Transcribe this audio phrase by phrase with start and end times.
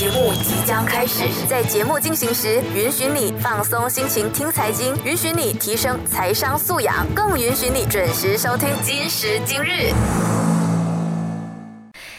[0.00, 9.92] 节目即将开始，在节目进行时，允许你放松心情听财经，允许你提升财商素养，更允许你准时收听今时今日。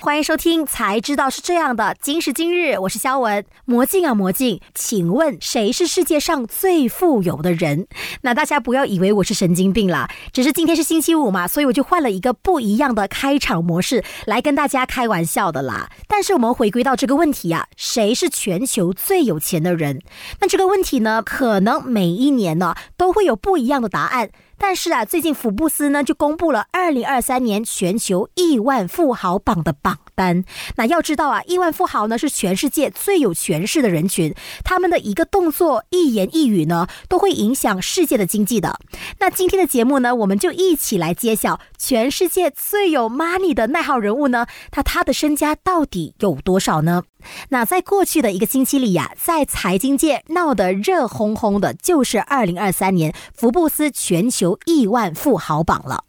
[0.03, 1.95] 欢迎收听，才知道是这样的。
[2.01, 3.45] 今时今日，我是肖文。
[3.65, 7.85] 魔镜啊，魔镜，请问谁是世界上最富有的人？
[8.21, 15.91] 那大家不要以为我是神经病啦，只是今天是星期五嘛，所以我就换了一个不一样的开场模式来跟大家开玩笑的啦。
[16.07, 20.01] 但是我们回归到这个问题啊，谁是全球最有钱的人？
[20.39, 24.31] 那这个问题呢，可能每一年呢都会有不一样的答案。
[24.63, 29.97] 但是啊，最近福布斯呢就公布了二零二三年全球亿万富豪榜的榜。
[30.15, 30.43] 单。
[30.75, 38.79] 那要知道啊，亿万富豪呢是全世界最有权势的人群，他们的一个动作、一言一语呢都会影响世界的经济的。
[39.19, 47.03] 那今天的节目呢，我们就一起来揭晓全世界最有 money 的那号人物呢，他他的身家到底有多少呢？
[47.49, 56.05] 那在过去的一个星期里呀，在财经界闹得热烘烘的，就是二零二三年福布斯全球亿万富豪榜了。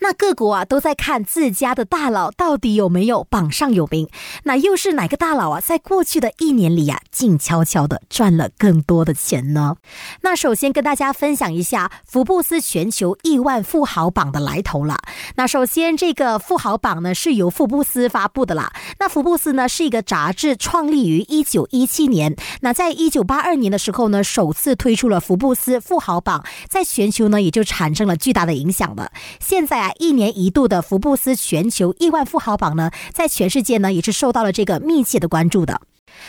[0.00, 4.08] 那各国啊都在看自家的大佬到底有没有榜上有名。
[4.44, 9.76] 那又是哪个大佬啊，在过去的一年里呀，静悄悄的赚了更多的钱呢？
[10.22, 14.98] 那首先跟大家分享一下福布斯全球亿万富豪榜的来头了。
[15.36, 18.72] 那首先这个富豪榜呢是由福布斯发布的啦。
[18.98, 22.36] 那福布斯呢是一个杂志，创立于一九一七年。
[22.60, 29.10] 那在一九八二年的时候呢，首次推出了福布斯富豪榜，在全球呢也就产生了巨大的影响了。
[29.40, 35.80] 现在啊，一年一度的福布斯全球亿万富豪榜呢，在全世界呢也是受到了这个密切的关注的。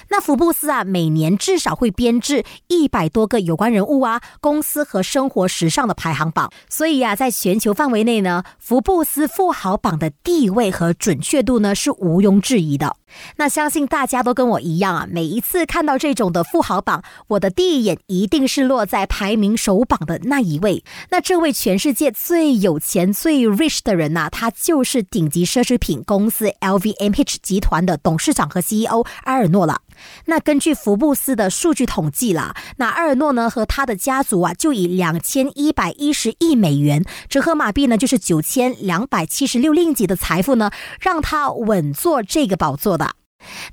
[0.09, 12.97] 那福布斯啊，每年至少会编制一百多个有关人物啊、公司和生活时尚的排行榜，所以呀，在全球范围内呢，福布斯富豪榜的地位和准确度呢是毋庸置疑的。
[13.37, 20.83] 那相信大家都跟我一样啊，每一次看到这种的富豪榜，我的第一眼一定是落在排名首榜的那一位。
[21.09, 29.81] 那这位全世界最有钱、最 rich 的人呐，他就是顶级奢侈品公司 LVMH 集团的董事长和 CEO 阿尔诺了。
[30.25, 43.15] 那根据福布斯的数据统计啦，那阿尔诺呢和他的家族啊，就以两千一百一十亿美元，折合马币呢就是九千两百七十六令吉的财富呢，让他稳坐这个宝座的。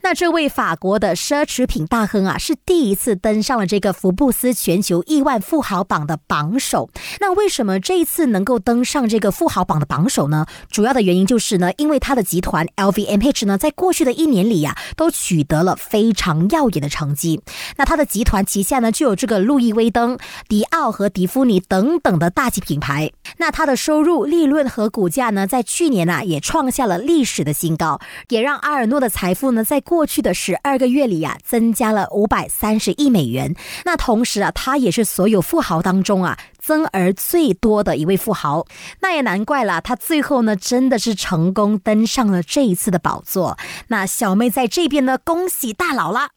[0.02, 6.90] 那这位法国的奢侈品大亨啊，是第一次登上了这个福布斯全球亿万富豪榜的榜首。
[7.20, 10.46] 那为什么这一次能够登上这个富豪榜的榜首呢？
[10.70, 17.40] 主要的原因就是呢，因为他的集团 LVMH 呢，在过去的一年里呀，都取得了非常耀眼的成绩。
[17.76, 23.10] 那他的集团旗下呢，就有这个路易威登、迪奥和迪芙尼等等的大级品牌。
[23.38, 29.64] 那他的收入、利润和股价呢，在去年呢，也创下了历史的新高，也让阿尔诺的财富呢。
[29.64, 33.54] 在过去的十二个月里呀，增加了五百三十亿美元。
[33.84, 38.66] 那同时啊，他也是所有富豪当中啊增而最多的一位富豪。
[39.00, 43.56] 那也难怪了，他最后呢真的是成功登上了这一次的宝座。
[43.88, 46.30] 那小妹在这边呢，恭喜大佬了！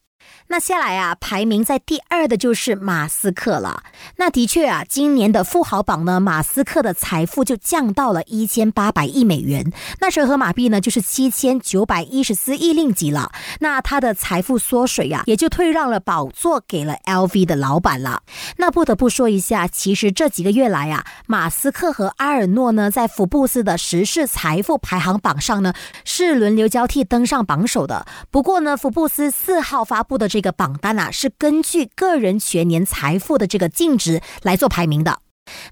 [0.50, 3.84] 那下来啊，排名在第二的就是马斯克了。
[4.16, 13.32] 那的确啊，今年的富豪榜呢，马斯克的财富就降到了一千八百亿美元，那折合马币呢就是七千九百一十四亿令吉了。
[13.60, 18.22] 那他的财富缩水呀，也就退让了宝座给了 LV 的老板了。
[18.56, 25.74] 那不得不说一下，其实这几个月来啊，马斯克和阿尔诺呢，在福布斯的时事财富排行榜上呢，
[26.06, 28.06] 是轮流交替登上榜首的。
[28.32, 35.22] 不过呢，福布斯四号发布的这这个榜单啊，是根据个人全年财富的这个净值来做排名的。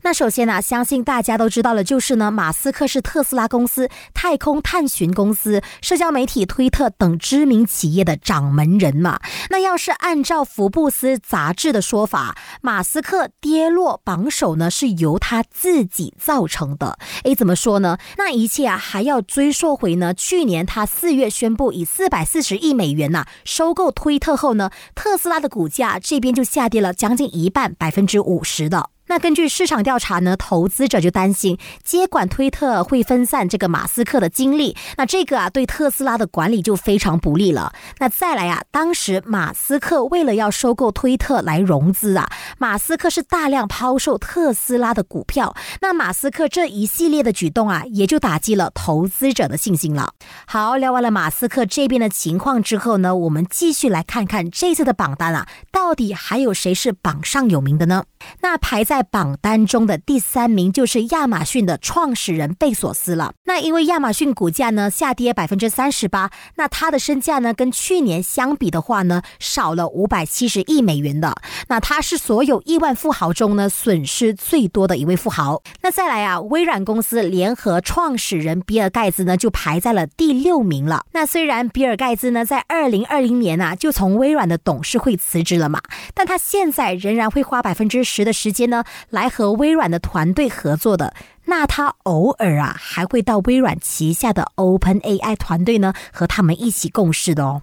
[0.01, 9.19] 那首先呢，相信大家都知道了，就是呢，马斯克是特斯拉公司、太空探寻公司、社交媒体推特等知名企业的掌门人嘛。
[9.49, 16.97] 那要是按照福布斯杂志的说法，马斯克跌落榜首呢，是由他自己造成的。
[17.23, 17.97] 诶，怎么说呢？
[18.17, 28.89] 那一切啊，还要追溯回呢，去年他四月宣布以四百四十亿美元呐收购推特后呢，特斯拉的股价这边就下跌了将近一半，百分之五十的。
[29.07, 37.71] 那根据市场调查呢，投资者就担心接管推特会分散这个马斯克的精力，那这个啊对特斯拉的管理就非常不利了。
[37.99, 45.55] 那再来啊，当时马斯克为了要收购推特来融资啊，马斯克是大量抛售特斯拉的股票。
[45.81, 50.13] 那马斯克这一系列的举动啊，也就打击了投资者的信心了。
[50.47, 58.05] 好，聊完了马斯克这边的情况之后呢，我们继续来看看这次的榜单啊，到底还有谁是榜上有名的呢？
[58.41, 58.94] 那排在。
[58.95, 63.33] 在榜单中的第三名就是亚马逊的创始人贝索斯了。
[63.43, 71.35] 那因为亚马逊股价呢下跌百分之三十八，那他的身价呢跟去年相比的话呢少了五百七十亿美元的。
[71.67, 75.61] 那他是所有亿万富豪中呢损失最多的一位富豪。
[75.81, 81.03] 那再来啊，微软公司联合创始人比尔盖茨呢就排在了第六名了。
[81.11, 85.81] 那虽然比尔盖茨呢在二零二零年啊就从微软的董事会辞职了嘛，
[86.13, 91.13] 但他现在仍然会花百分之十的时间呢来和微软的团队合作的。
[91.47, 97.61] 那他偶尔啊还会到微软旗下的 Open AI 团队呢和他们一起共事的哦。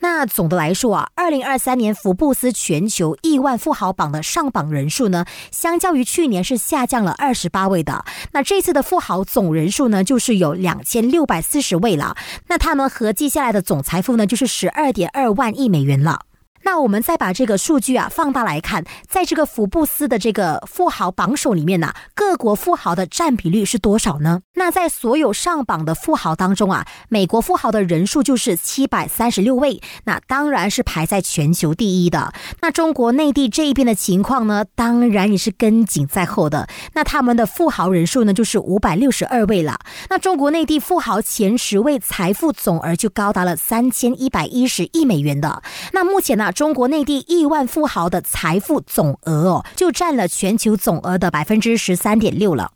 [0.00, 8.04] 那总的来说啊，二零二三年福布斯全球亿万富豪榜的上榜人数呢，相较于去年是下降了二十八位的。
[8.32, 12.14] 那这次的富豪总人数呢，就是有两千六百四十位了。
[12.48, 16.26] 那他们合计下来的总财富呢，就是十二点二万亿美元了。
[16.64, 24.40] 那我们再把这个数据啊放大来看，在这个福布斯的这个富豪榜首里面呢，各国富豪的占比率是多少呢？
[24.54, 32.32] 那在所有上榜的富豪当中啊，美国富豪的人数就是七百三十六位，那当然是排在全球第一的。
[32.60, 36.68] 那中国内地这一边的情况呢，当然也是跟紧在后的。
[36.94, 39.80] 那他们的富豪人数呢，就是五百六十二位了。
[40.10, 45.62] 那中国内地富豪前十位财富总额就高达了三千一百一十亿美元的。
[45.92, 46.51] 那目前呢？
[46.52, 52.70] 中国内地亿万富豪的财富总额哦，就占了全球总额的百分之十三点六了。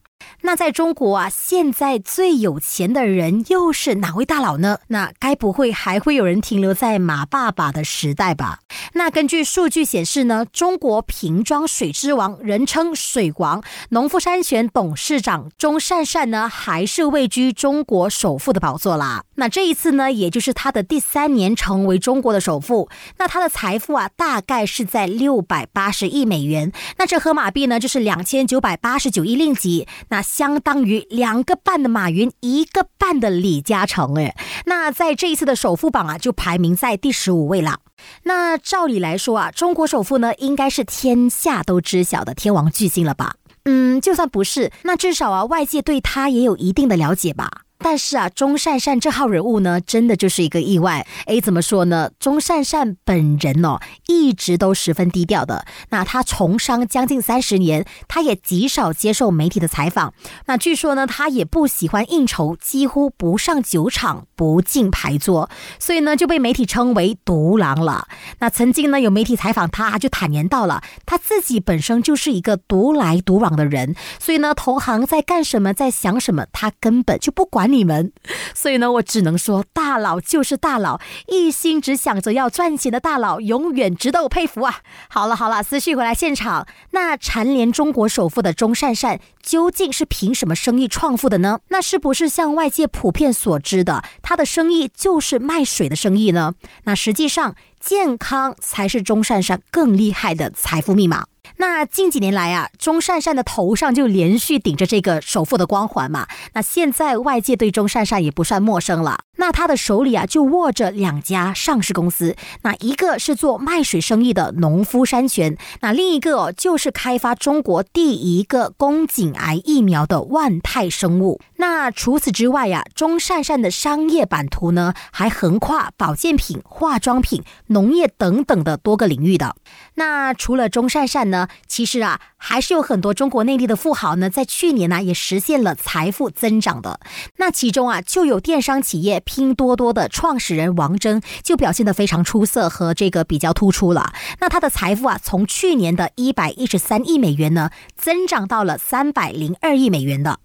[0.46, 4.78] 那在中国啊，现在最有钱的人又是哪位大佬呢？
[4.86, 8.60] 那该不会还会有人停留在马爸爸的时代吧？
[8.92, 19.24] 那根据数据显示呢，中国瓶装水之王，人称水王，农夫山泉董事长钟善善呢，还是位居中国首富的宝座啦。
[19.34, 22.88] 那这一次呢，也就是他的第三年成为中国的首富。
[23.18, 26.70] 那他的财富啊，大概是在六百八十亿美元。
[26.98, 29.88] 那这合马币呢，就是两千九百八十九亿令吉。
[30.10, 34.36] 那相当于两个半的马云，一个半的李嘉诚，哎，
[34.66, 37.80] 那在这一次的首富榜啊，就排名在第十五位了。
[38.24, 43.36] 那照理来说啊，中国首富呢，应该是天下都知晓的天王巨星了吧？
[43.64, 47.62] 嗯，就算不是，那至少啊，外界对他也有一定的了解吧。
[47.78, 51.06] 但是啊，钟善善这号人物呢，真的就是一个意外。
[51.26, 52.10] 哎，怎么说呢？
[52.18, 53.78] 钟善善本人哦，
[54.08, 55.64] 一直都十分低调的。
[55.90, 60.14] 那他从商将近三十年，他也极少接受媒体的采访。
[60.46, 68.08] 那据说呢，他也不喜欢应酬，几乎不上酒场，不进牌桌，所以呢，就被媒体称为独狼了。
[68.38, 77.86] 那曾经呢，有媒体采访他，就坦言到了，他自己本身就是一个独来独往的人，所以呢，同行在干什么，在想什么，他根本就不管你。
[77.86, 78.12] 们，
[78.52, 84.80] 所以呢，我只能说，大佬就是大佬，一心只想着要赚钱的大佬，永远值得我佩服啊！
[85.08, 91.60] 好了好了，思绪回来现场，那蝉联中国首富的钟善善，究竟是凭什么生意创富的呢？
[91.68, 96.54] 那是不是像外界普遍所知的，他的生意就是卖水的生意呢？
[96.84, 101.26] 那实际上，健康才是钟善善更厉害的财富密码。
[101.58, 106.26] 那近几年来啊，钟善善的头上就连续顶着这个首富的光环嘛。
[106.54, 109.25] 那现在外界对钟善善也不算陌生了。
[109.36, 112.34] 那他的手里啊，就握着两家上市公司。
[112.62, 121.40] 那一个是做卖水生意的农夫山泉，那另一个哦就是开发中国第一个宫颈癌疫苗的万泰生物。
[121.56, 129.56] 那除此之外呀，钟善善的商业版图呢，还横跨保健品、化妆品、农业等等的多个领域的。
[129.94, 137.00] 那除了钟善善呢，其实啊，还是有很多中国内地的富豪呢，在去年呢也实现了财富增长的。
[137.36, 144.14] 那其中啊，就有电商企业拼多多的创始人王峥，就表现得非常出色和这个比较突出了。
[144.40, 150.38] 那他的财富啊，从去年的一百一十三亿美元呢，增长到了三百零二亿美元的。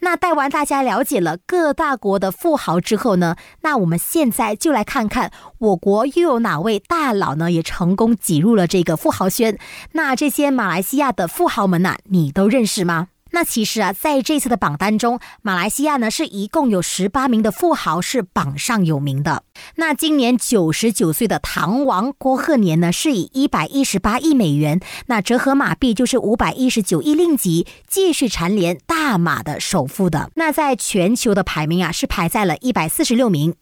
[0.00, 9.58] 那带完大家了解了各大国的富豪之后呢，那我们现在就来看看我国又有哪位大佬呢，也成功挤入了这个富豪圈。
[9.92, 13.08] 那这些马来西亚的富豪们呐，你都认识吗？
[13.32, 19.44] 那其实啊，在这次的榜单中，马来西亚呢是一共有十八名的富豪是榜上有名的。
[19.76, 30.30] 那今年九十九岁的唐王郭鹤年呢，是以一百一十八亿美元，那折合马币就是五百一十九亿令吉，继续蝉联大马的首富的。
[30.34, 33.54] 那在全球的排名啊，是排在了一百四十六名。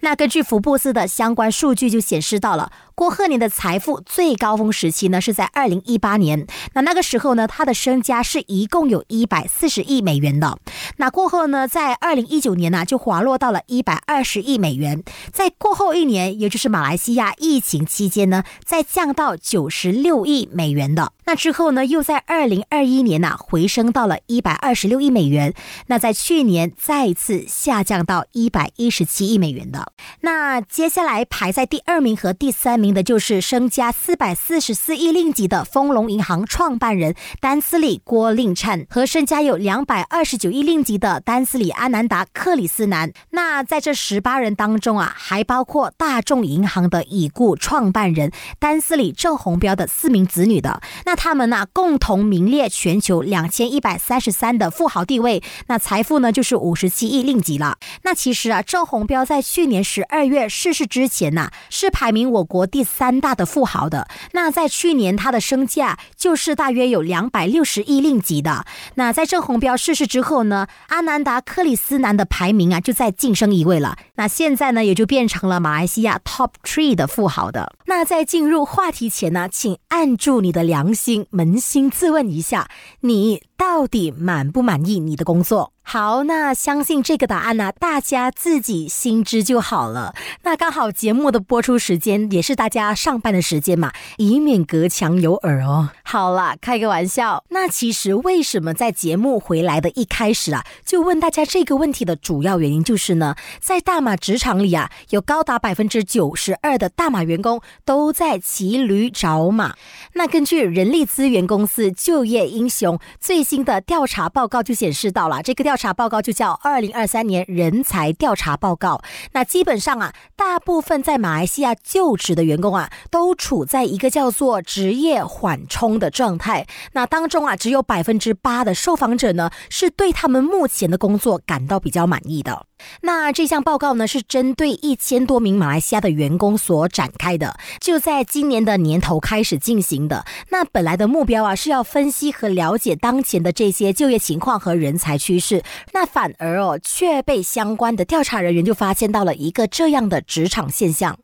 [0.00, 10.58] 那根据福布斯的相关数据就显示到了，郭鹤年的财富最高峰时期呢是在二零一八年，那那个时候呢，他的身家是一共有一百四十亿美元的。
[10.98, 15.02] 那过后呢，在二零一九年呢就滑落到了一百二十亿美元，
[15.32, 21.12] 在过后一年，也就是马来西亚疫情期间呢，再降到九十六亿美元的。
[21.26, 25.54] 那之后呢，又在二零二一年呐回升到了一百二十六亿美元。
[25.86, 29.92] 那在去年再次下降到一百一十七亿美元的。
[30.20, 43.12] 那接下来排在第二名和第三名的就是身家四百四十四亿令吉的丰隆银行创办人丹斯里郭令灿和身家有两百二十九亿令吉的丹斯里阿南达克里斯南。
[43.30, 50.80] 那在这十八人当中啊，还包括大众银行的已故创办人丹斯里郑宏标的四名子女的。
[51.06, 57.78] 那他们呢，共同名列全球两千一百三十三的富豪地位，那财富呢就是五十七亿令吉了。
[58.02, 64.08] 那其实啊，郑红标在去年十二月逝世之前呢，是排名我国第三大的富豪的。
[64.32, 68.64] 那在去年他的身价就是大约有两百六十亿令吉的。
[68.94, 73.96] 那在郑红标逝世之后呢，阿南达克里斯南的排名啊就在晋升一位了。
[74.16, 77.72] 那现在呢，也就变成了马来西亚 Top Three 的富豪的。
[77.86, 82.70] 那在进入话题前呢，请按住你的良心，请扪心自问一下，
[83.00, 85.73] 你到底满不满意你的工作？
[85.86, 90.14] 好，那相信这个答案呢，大家自己心知就好了。
[90.42, 95.90] 那刚好节目的播出时间也是大家上班的时间嘛，以免隔墙有耳哦。
[96.02, 97.44] 好了，开个玩笑。
[97.50, 109.74] 那其实为什么在节目回来的一开始啊，就问大家这个问题的主要原因就是呢，在大马职场里啊，有高达百分之九十二的大马员工都在骑驴找马。
[110.14, 115.73] 那根据人力资源公司就业英雄最新的调查报告就显示到了这个调。
[115.74, 118.94] 调查报告就叫《二零二三年人才调查报告》。
[119.32, 126.68] 那基本上啊，大部分在马来西亚就职的员工啊，都处在一个叫做职业缓冲的状态。
[126.92, 132.66] 那当中啊，只有百分之八的受访者呢，是对他们目前的工作感到比较满意的。
[133.02, 140.24] 那这项报告呢，是针对一千多名马来西亚的员工所展开的，就在今年的年头开始进行的。
[140.50, 145.62] 那本来的目标啊，是要分析和了解当前的这些就业情况和人才趋势。
[145.92, 151.18] 那反而哦，却被相关的调查人员就发现到了一个这样的职场现象。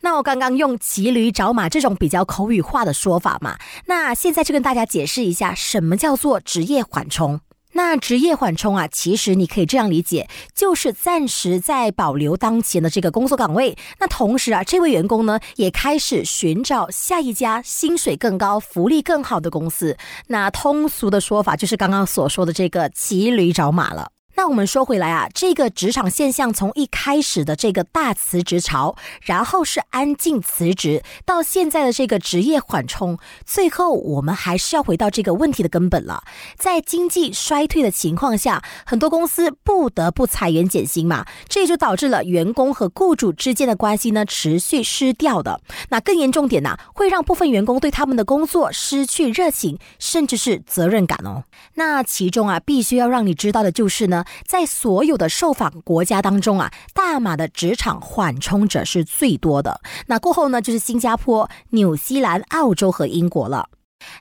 [0.00, 7.40] 那我刚刚用骑驴找马这种比较口语化的说法嘛，那现在就跟大家解释一下，什么叫做职业缓冲。
[7.76, 13.76] 那职业缓冲啊，其实你可以这样理解，就是暂时在保留当前的这个工作岗位。
[13.98, 19.94] 那同时啊，这位员工呢，也开始寻找下一家薪水更高、福利更好的公司。
[20.28, 24.15] 那通俗的说法就是刚刚所说的这个骑驴找马了。
[24.36, 36.22] 那我们说回来啊，这个职场现象从一开始的这个大辞职潮，然后是安静辞职，到现在的这个职业缓冲，最后我们还是要回到这个问题的根本了。
[36.58, 45.62] 在经济衰退的情况下，很多公司不得不裁员减薪嘛，这也就导致了员工和雇主之间的关系呢持续失掉的。
[45.88, 51.44] 那更严重点呢，会让部分员工对他们的工作失去热情，甚至是责任感哦。
[51.76, 54.24] 那其中啊，必须要让你知道的就是呢。
[54.46, 59.80] 在所有的受访国家当中啊，大马的职场缓冲者是最多的。
[60.06, 63.68] 那过后呢，就是新加坡、纽西兰、澳洲和英国了。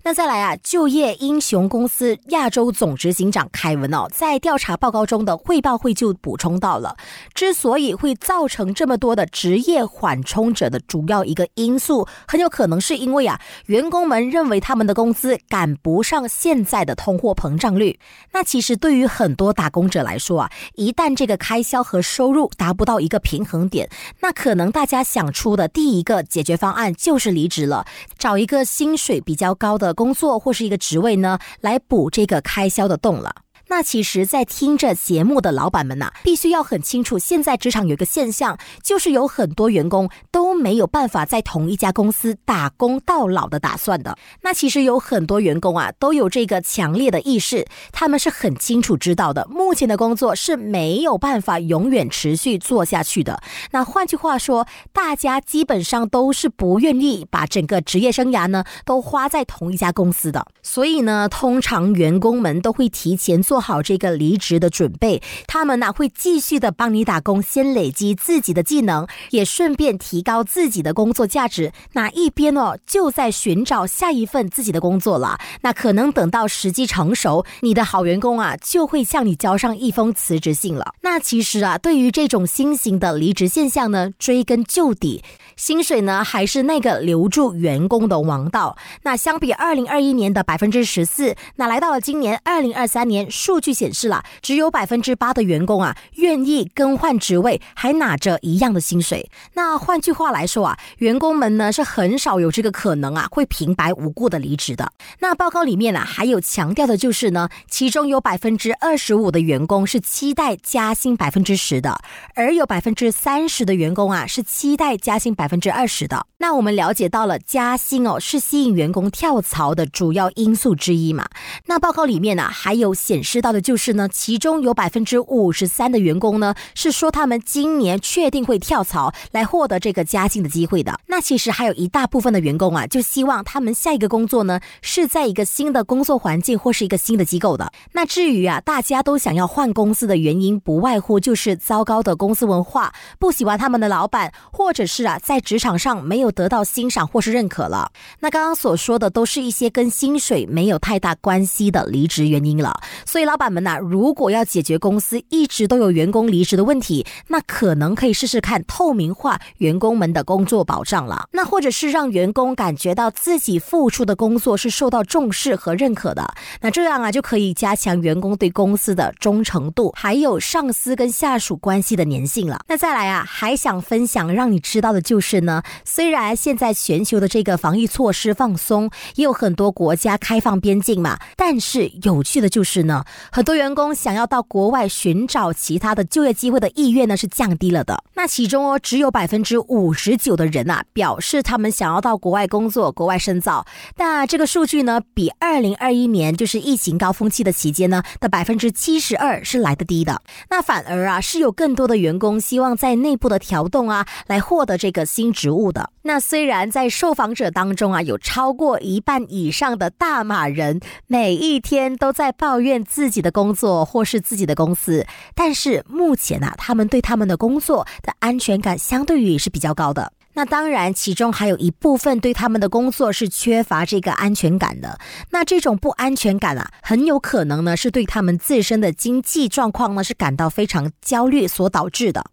[0.04, 6.96] 那再来啊，就业英雄公司亚洲总执行长凯文哦，在调查报告中的汇报会就补充到了，
[7.34, 18.00] 之所以会造成这么多的职业缓冲者的主要一个因素，很有可能是因为啊，员工们认为他们的工资赶不上现在的通货膨胀率。
[18.32, 23.90] 那其实对于很多打工者来说啊，一旦这个开销和收入达不到一个平衡点，
[24.22, 27.86] 那可能大家想出的第一个解决方案就是离职了，
[28.18, 29.75] 找一个薪水比较高。
[29.78, 33.45] 的工作或是一个职位呢，来补这个开销的洞了。
[33.68, 44.16] 那其实，在听着节目的老板们呐，必须要很清楚，现在职场有一个现象，就是有很多员工都没有办法在同一家公司打工到老的打算的。
[44.42, 53.42] 那其实有很多员工啊，都有这个强烈的意识，他们是很清楚知道的，目前的工作是没有办法永远持续做下去的。
[53.72, 60.46] 那换句话说，大家基本上都是不愿意把整个职业生涯呢都花在同一家公司的。
[60.62, 63.55] 所以呢，通常员工们都会提前做。
[63.56, 65.22] 做好这个离职的准备。
[65.48, 71.72] 他们呢会继续的帮你打工，先累积自己的技能，也顺便提高自己的工作价值。
[71.94, 75.40] 那一边哦就在寻找下一份自己的工作了。
[75.62, 80.94] 那可能等到时机成熟，你的好员工啊就会向你交上一封辞职信了。
[81.00, 85.24] 那其实啊，对于这种新型的离职现象呢，追根究底。
[85.56, 88.76] 薪水呢，还是那个留住员工的王道。
[89.04, 99.30] 那相比二零二一年的百分之十四，那来到了今年二零二三年，数据显示了只有百分之八的员工啊愿意更换职位，还拿着一样的薪水。
[99.54, 104.92] 那换句话来说啊，员工们呢是很少有这个可能啊会平白无故的离职的。
[105.20, 112.02] 那报告里面呢还有强调的就是呢，其中有百分之二十五的员工是期待加薪百分之十的，
[112.34, 115.46] 而有百分之三十的员工啊是期待加薪百。
[115.46, 121.30] 百分之二十的，那我们了解到了加薪哦，是吸引员工跳槽的主要因素之一嘛？
[121.68, 130.98] 那报告里面呢，还有显示知道的就是呢，其中有百分之五十三的员工呢，是说他们今年确定会跳槽来获得这个加薪的机会的。
[131.08, 137.70] 那其实还有一大部分的员工啊，就希望他们下一个工作呢，是在一个新的工作环境或是一个新的机构的。
[137.92, 152.80] 那至于啊，大家都想要换公司的原因，不外乎就是糟糕的公司文化，不喜欢他们的老板，或者是啊，在职场上没有得到欣赏或是认可了，那刚刚所说的都是一些跟薪水没有太大关系的离职原因了。
[153.06, 161.28] 所以老板们呐，如果要解决公司一直都有员工离职的问题，那可能可以试试看透明化员工们的工作保障了。
[161.34, 166.34] 那或者是让员工感觉到自己付出的工作是受到重视和认可的。
[166.62, 172.62] 那这样啊，就可以加强员工对公司的忠诚度，还有上司跟下属关系的粘性了。
[172.70, 175.20] 那再来啊，还想分享让你知道的就。
[175.26, 188.04] 是呢，虽然现在全球的这个防疫措施放松，也有很多国家开放边境嘛，但是有趣的就是呢，很多员工想要到国外寻找其他的就业机会的意愿呢是降低了的。
[188.14, 193.66] 那其中哦，只有百分之五十九的人啊表示他们想要到国外工作、国外深造。
[193.98, 200.22] 那这个数据呢，比二零二一年就是疫情高峰期的期间呢的百分之七十二是来的低的。
[200.50, 205.06] 那反而啊，是有更多的员工希望在内部的调动啊，来获得这个。
[205.16, 220.14] 新职务的那虽然在受访者当中啊，有超过一半以上的大马人每一天都在抱怨自己的工作或是自己的公司，但是目前啊，他们对他们的工作的安全感相对于也是比较高的。
[220.36, 225.00] 那当然，其中还有一部分对他们的工作是缺乏这个安全感的。
[225.32, 232.24] 那这种不安全感啊，很有可能呢是对他们自身的经济状况呢是感到非常焦虑所导致的。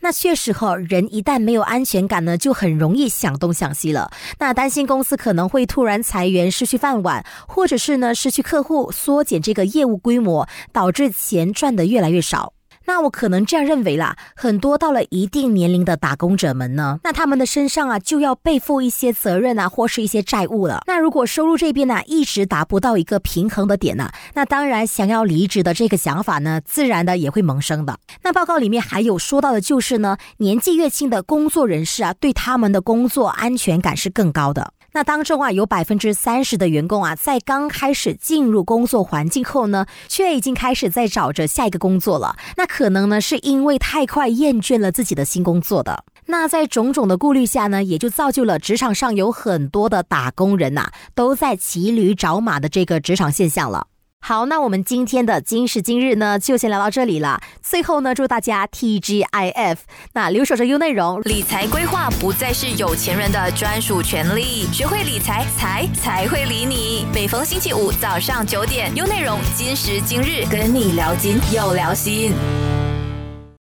[0.00, 4.10] 那确实哈，人一旦没有安全感呢，就很容易想东想西了。
[4.38, 12.52] 那担心公司可能会突然裁员，失去饭碗，或者是呢失去客户，缩减这个业务规模，导致钱赚的越来越少。
[12.92, 20.82] 那我可能这样认为啦，很多到了一定年龄的打工者们呢，那他们的身上啊就要背负一些责任啊，或是一些债务了。
[20.88, 27.96] 那如果收入这边呢一直达不到一个平衡的点呢，那当然想要离职的这个想法呢，自然的也会萌生的。
[28.22, 34.72] 那报告里面还有说到的就是呢，年纪越轻的工作人士啊，对他们的工作安全感是更高的。
[34.92, 42.36] 那当中啊，有百分之三十的员工啊，在刚开始进入工作环境后呢，却已经开始在找着下一个工作了。
[42.56, 46.04] 那可能呢，是因为太快厌倦了自己的新工作的。
[46.26, 53.86] 那在种种的顾虑下呢，也就造就了职场上有很多的打工人呐，都在骑驴找马的这个职场现象了。
[54.22, 57.40] 好，那我们今天的今时今日呢，就先聊到这里了。
[57.62, 59.80] 最后呢，祝大家 T G I F，
[60.12, 67.06] 那留守着优内容，理财规划不再是有钱人的专属权利，学会理财，财才会理你。
[67.12, 72.32] 每逢星期五早上九点优内容今时今日跟你聊金又聊心。